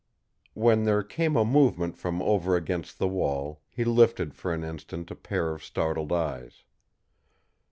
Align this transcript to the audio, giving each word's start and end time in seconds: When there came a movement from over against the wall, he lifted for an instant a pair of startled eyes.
When 0.55 0.85
there 0.85 1.03
came 1.03 1.35
a 1.35 1.45
movement 1.45 1.95
from 1.95 2.23
over 2.23 2.55
against 2.55 2.97
the 2.97 3.07
wall, 3.07 3.61
he 3.69 3.83
lifted 3.85 4.33
for 4.33 4.51
an 4.51 4.63
instant 4.63 5.11
a 5.11 5.15
pair 5.15 5.51
of 5.51 5.63
startled 5.63 6.11
eyes. 6.11 6.63